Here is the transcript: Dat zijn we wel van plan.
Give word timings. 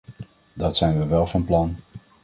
Dat 0.53 0.77
zijn 0.77 0.99
we 0.99 1.05
wel 1.05 1.25
van 1.25 1.45
plan. 1.45 1.75